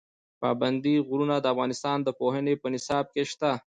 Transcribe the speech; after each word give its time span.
پابندي 0.41 0.95
غرونه 1.07 1.35
د 1.41 1.45
افغانستان 1.53 1.97
د 2.03 2.09
پوهنې 2.19 2.53
په 2.61 2.67
نصاب 2.73 3.05
کې 3.13 3.23
شته. 3.31 3.51